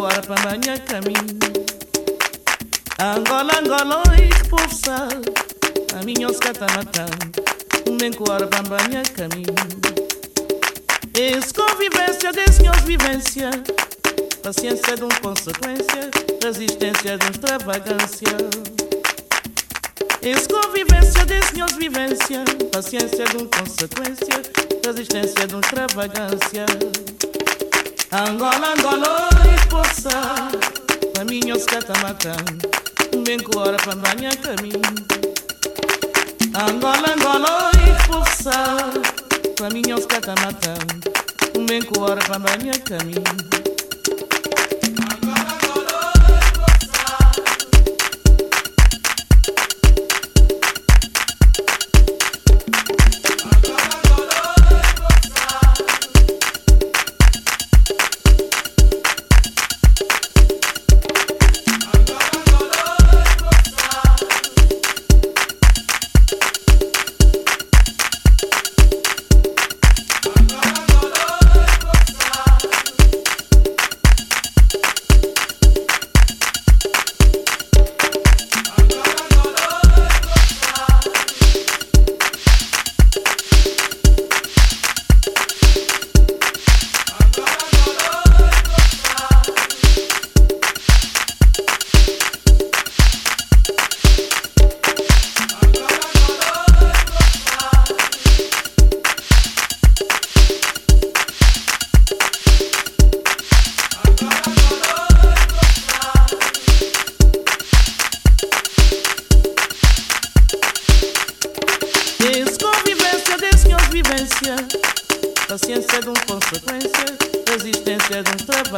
[0.00, 1.38] coara para banhar caminho.
[2.98, 5.08] Angola, Angola, oi, popsa,
[5.94, 7.06] maminhos catamatan,
[8.00, 9.54] nem coar bambanha caminho.
[11.14, 13.50] Esse convivência desse vivência,
[14.42, 16.10] paciência de uma consequência,
[16.42, 18.79] resistência de uma extravagância.
[20.22, 24.42] Esse convivência desse vivência, paciência de uma consequência,
[24.84, 26.66] resistência de uma extravagância.
[28.12, 30.10] Angola, Angola, e poça,
[31.14, 32.68] caminhos catamatando,
[33.24, 34.80] bem coar bambanha caminho.
[36.54, 37.70] Angola, Angola,
[40.06, 41.10] que está matando
[41.58, 43.59] Um bem hora para banhar caminho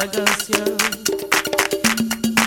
[0.02, 0.64] vagancia.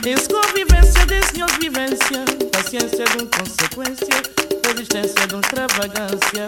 [0.06, 4.22] Es convivência, desconvivência, paciência de um consequência,
[4.68, 6.46] resistência de um extravagância.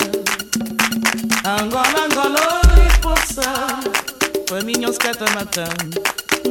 [1.46, 3.44] Angola, Angola, responsa,
[4.50, 5.66] faminhos pues catamatã,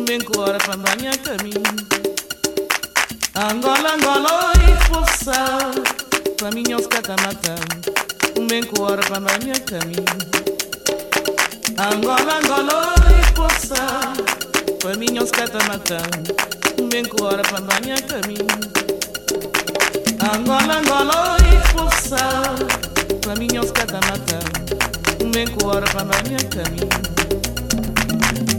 [0.06, 1.62] bem com hora para banha caminho.
[3.34, 5.34] Angola, Angola, responsa,
[6.40, 7.56] faminhos pues catamatã,
[8.48, 10.46] bem com hora para banha caminho.
[11.78, 13.76] Angola, Angola, responsa,
[14.86, 15.98] Para mim os um scatamacã
[16.92, 18.46] Bem que hora para andar minha caminho.
[20.22, 22.54] Angola, Angola, expulsar
[23.20, 24.38] Para mim os um scatamacã
[25.34, 26.88] Bem que hora para andar minha caminho.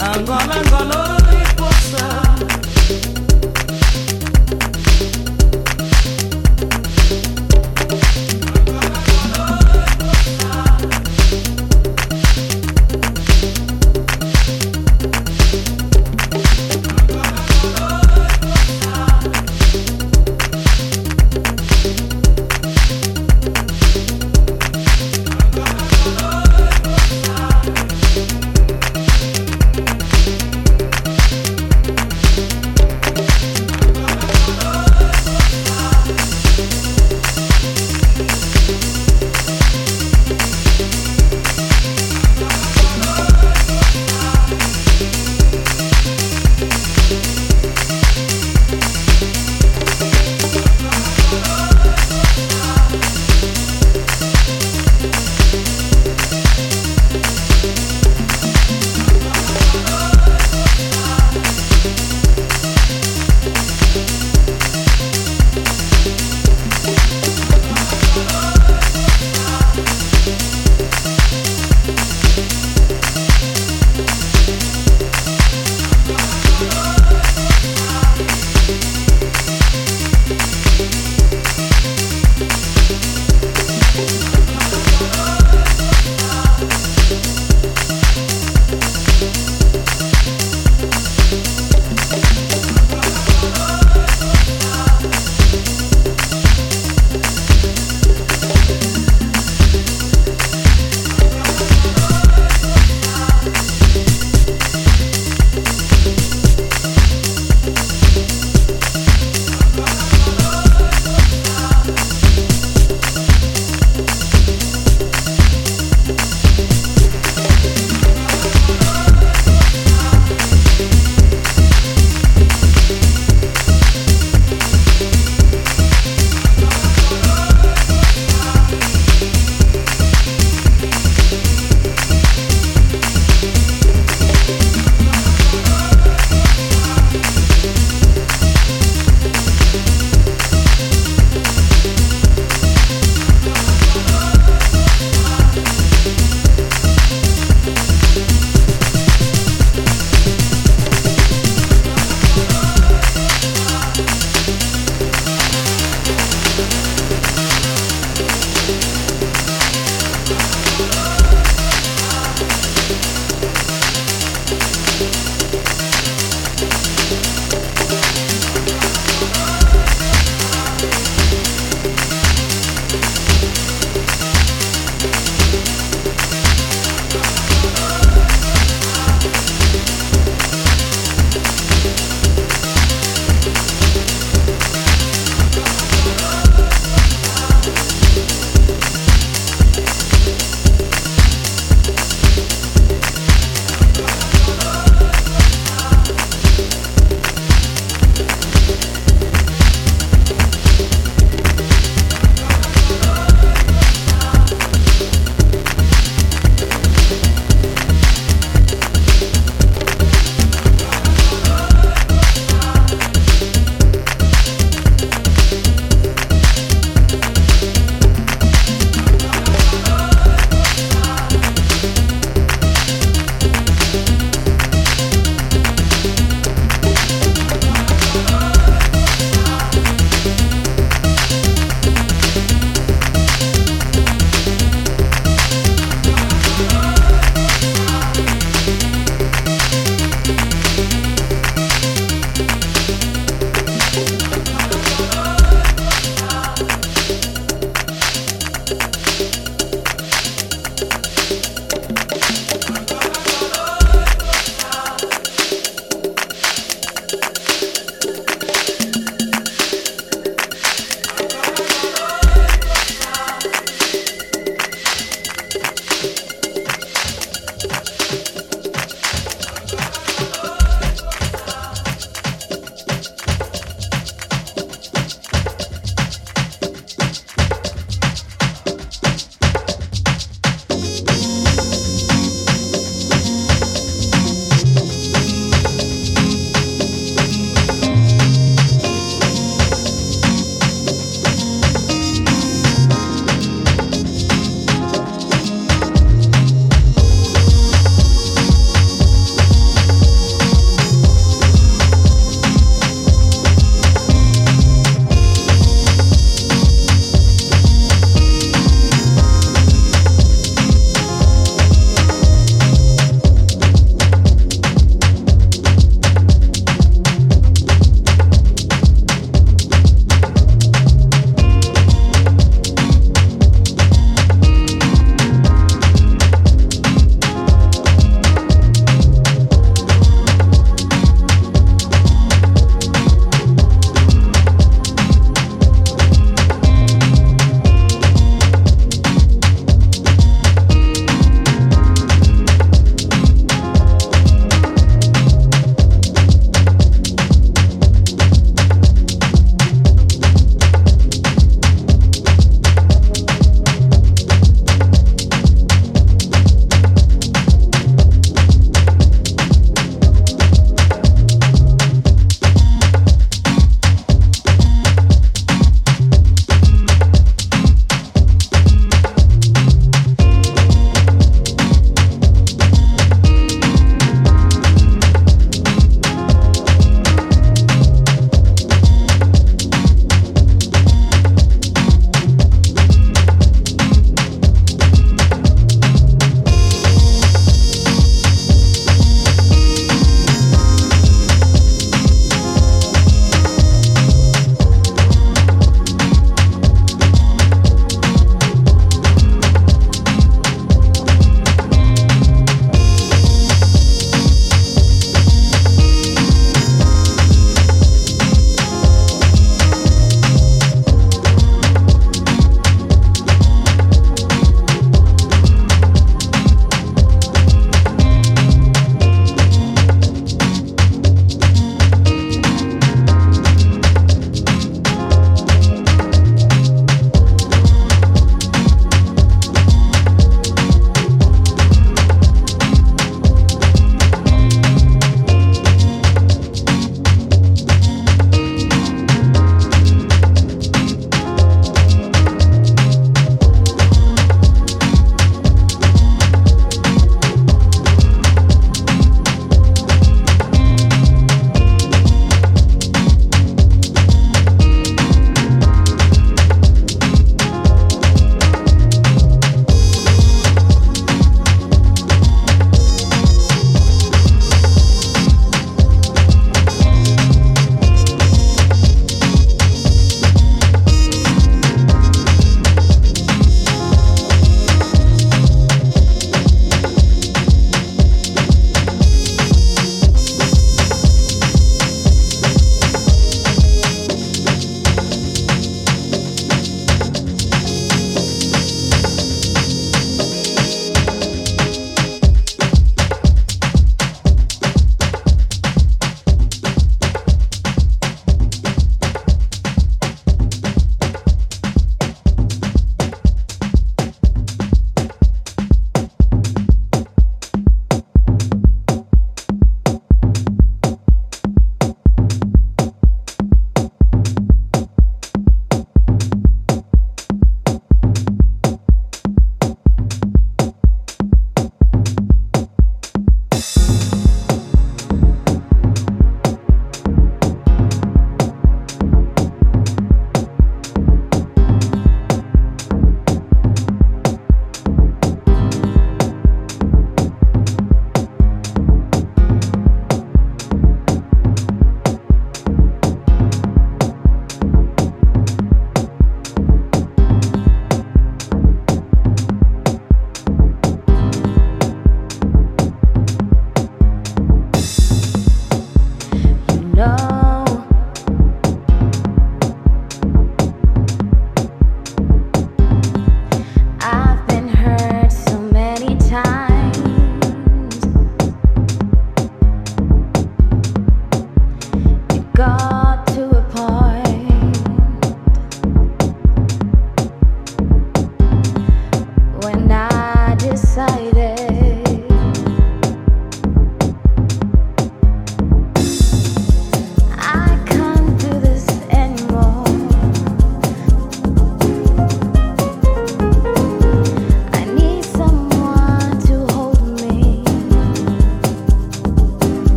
[0.00, 2.23] Angola, Angola, expulsar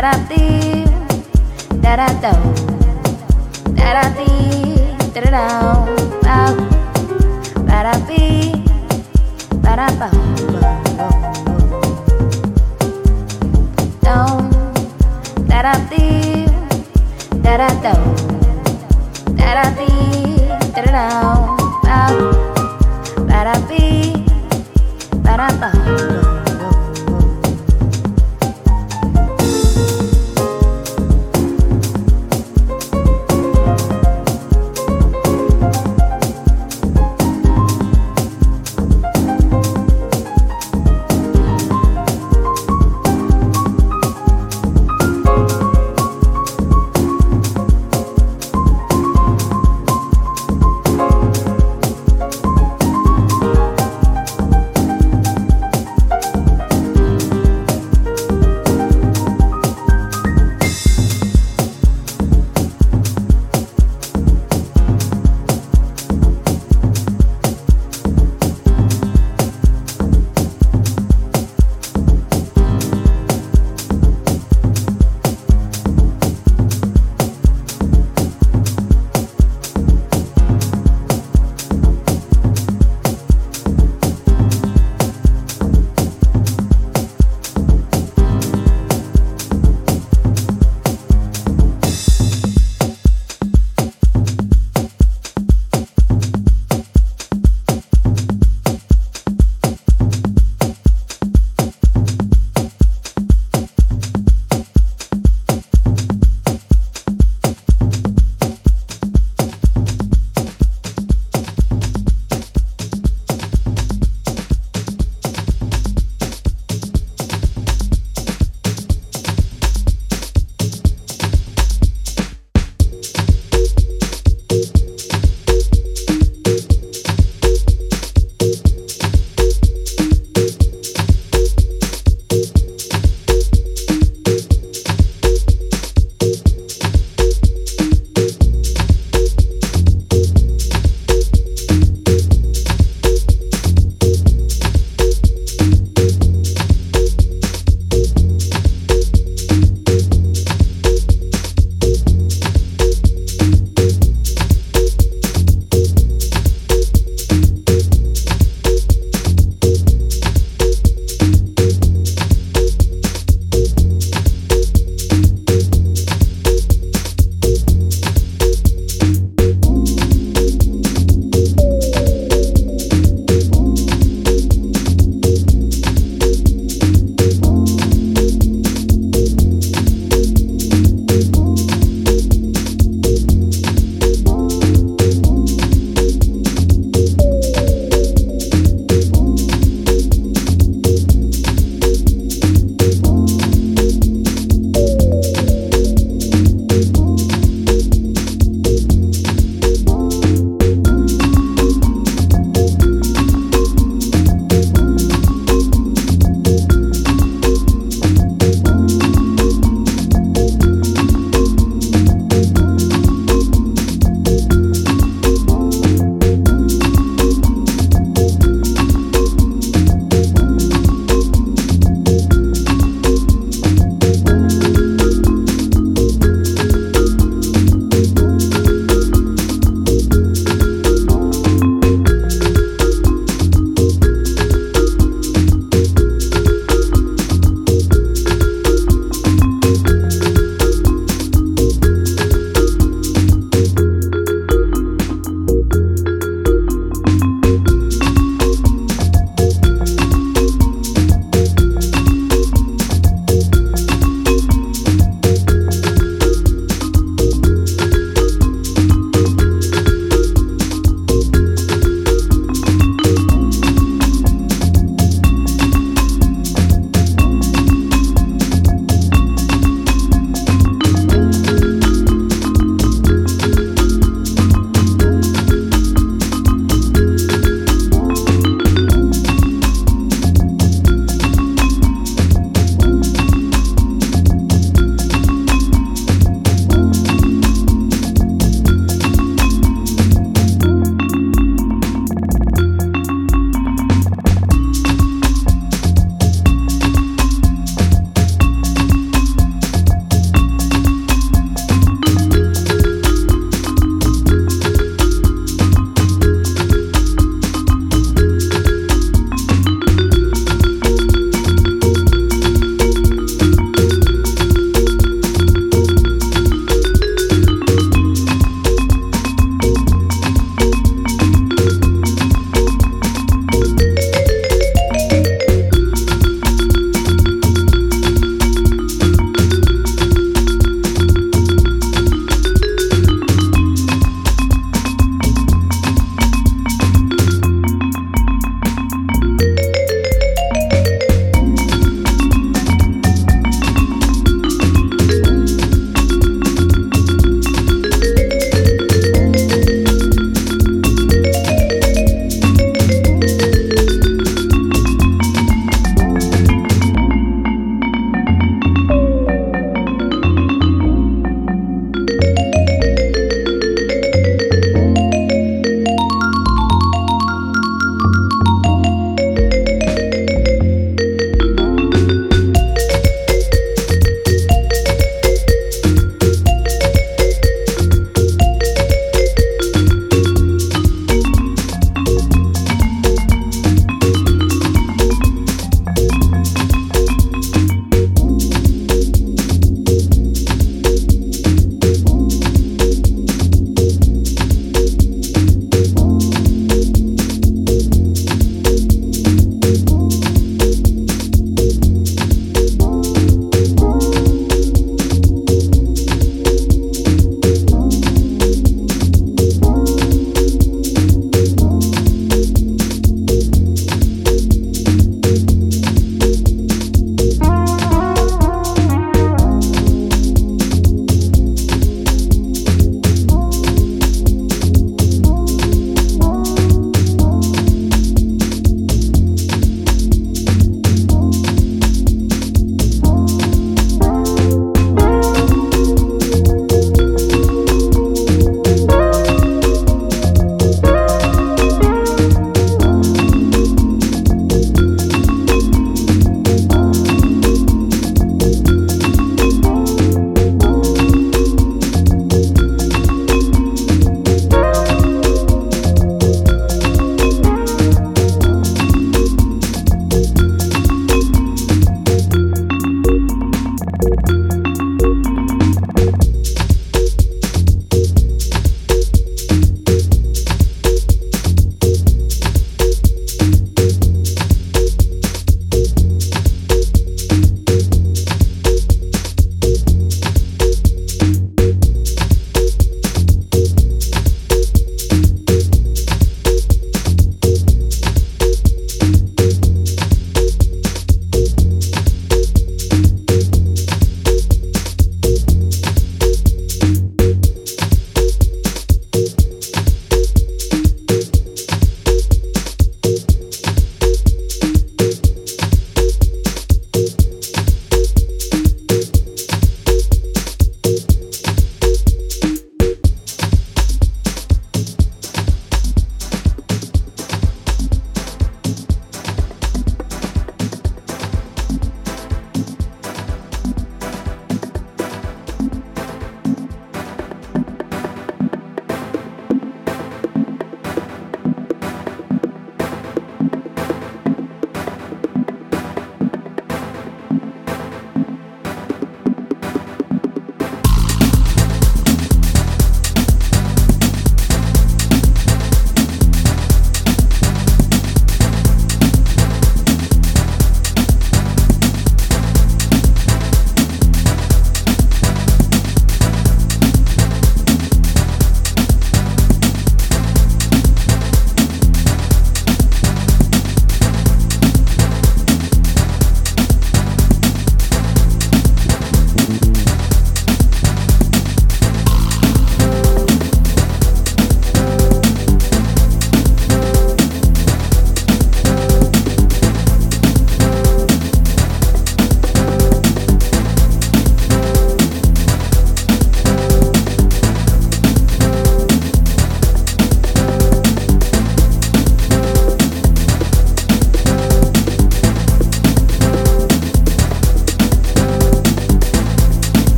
[0.00, 0.86] that I did,
[1.82, 2.32] that I do,
[3.74, 5.40] that I did, that I
[6.22, 6.34] do,
[7.64, 8.22] that I be,
[9.60, 10.10] that I bow.
[15.48, 16.48] That I did,
[17.42, 17.94] that I do,
[19.34, 19.97] that I did.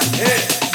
[0.00, 0.67] yeah.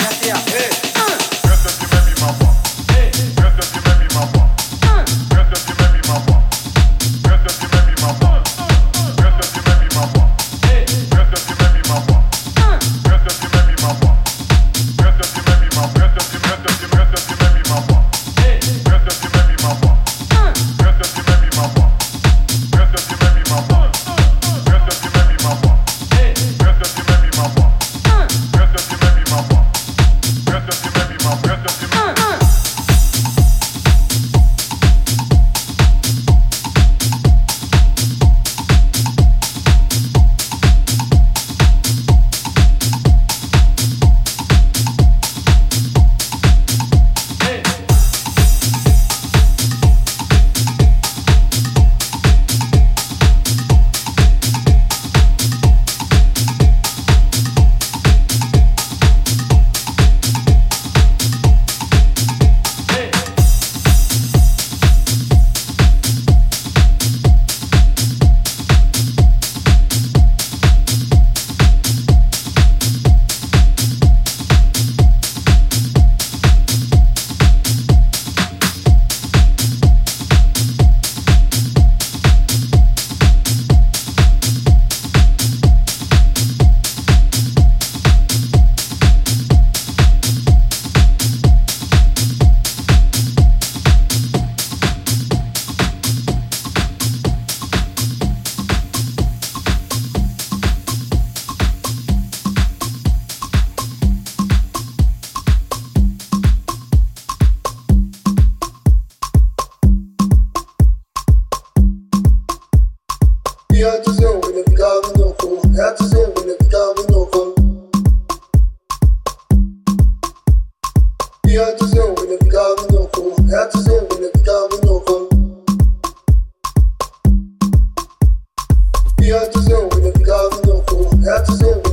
[129.23, 130.19] Yeah, I just don't wanna be
[130.67, 131.07] no fool.
[131.29, 131.92] I just don't.